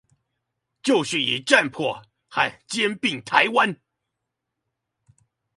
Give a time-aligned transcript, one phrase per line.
[0.81, 3.77] 就是以戰迫和，兼併台灣